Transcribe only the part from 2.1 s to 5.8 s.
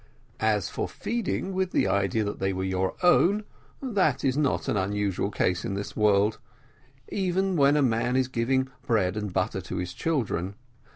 that they were your own, that is not an unusual case in